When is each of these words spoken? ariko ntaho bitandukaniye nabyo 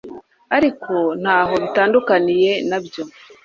ariko 0.57 0.93
ntaho 1.21 1.53
bitandukaniye 1.63 2.51
nabyo 2.69 3.03